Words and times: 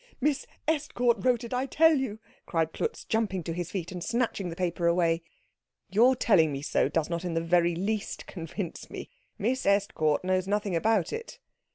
"Miss 0.19 0.47
Estcourt 0.67 1.23
wrote 1.23 1.43
it, 1.43 1.53
I 1.53 1.67
tell 1.67 1.93
you!" 1.93 2.17
cried 2.47 2.73
Klutz, 2.73 3.05
jumping 3.05 3.43
to 3.43 3.53
his 3.53 3.69
feet 3.69 3.91
and 3.91 4.03
snatching 4.03 4.49
the 4.49 4.55
paper 4.55 4.87
away. 4.87 5.21
"Your 5.91 6.15
telling 6.15 6.51
me 6.51 6.63
so 6.63 6.89
does 6.89 7.07
not 7.07 7.23
in 7.23 7.35
the 7.35 7.39
very 7.39 7.75
least 7.75 8.25
convince 8.25 8.89
me. 8.89 9.11
Miss 9.37 9.63
Estcourt 9.67 10.23
knows 10.23 10.47
nothing 10.47 10.75
about 10.75 11.13
it." 11.13 11.37